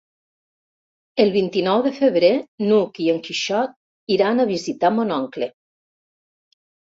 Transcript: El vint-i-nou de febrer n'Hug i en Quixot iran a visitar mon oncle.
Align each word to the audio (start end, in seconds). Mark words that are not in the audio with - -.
El 1.23 1.33
vint-i-nou 1.35 1.81
de 1.87 1.91
febrer 1.97 2.31
n'Hug 2.69 2.97
i 3.05 3.11
en 3.13 3.21
Quixot 3.27 3.77
iran 4.17 4.41
a 4.41 4.47
visitar 4.55 4.93
mon 4.95 5.13
oncle. 5.21 5.51